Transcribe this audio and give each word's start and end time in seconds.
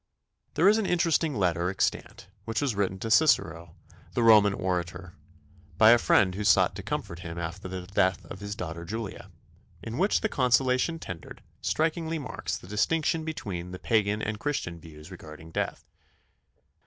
There 0.55 0.67
is 0.67 0.79
an 0.79 0.87
interesting 0.87 1.35
letter 1.35 1.69
extant 1.69 2.27
which 2.45 2.59
was 2.59 2.73
written 2.73 2.97
to 3.01 3.11
Cicero, 3.11 3.75
the 4.15 4.23
Roman 4.23 4.55
orator, 4.55 5.13
by 5.77 5.91
a 5.91 5.99
friend 5.99 6.33
who 6.33 6.43
sought 6.43 6.75
to 6.77 6.81
comfort 6.81 7.19
him 7.19 7.37
after 7.37 7.67
the 7.67 7.85
death 7.85 8.25
of 8.25 8.39
his 8.39 8.55
daughter 8.55 8.83
Julia, 8.83 9.29
in 9.83 9.99
which 9.99 10.21
the 10.21 10.27
consolation 10.27 10.97
tendered 10.97 11.43
strikingly 11.61 12.17
marks 12.17 12.57
the 12.57 12.65
distinction 12.65 13.23
between 13.23 13.77
Pagan 13.77 14.23
and 14.23 14.39
Christian 14.39 14.79
views 14.79 15.11
regarding 15.11 15.51
death. 15.51 15.85